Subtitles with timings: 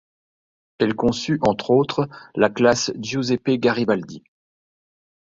[0.79, 4.23] Elle conçut, entre autres, la classe Giuseppe Garibaldi.